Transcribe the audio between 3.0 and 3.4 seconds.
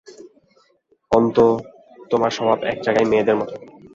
মেয়েদের